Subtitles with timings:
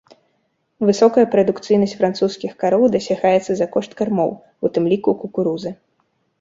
[0.87, 4.31] Высокая прадукцыйнасць французскіх кароў дасягаецца за кошт кармоў,
[4.67, 5.79] у тым ліку кукурузы.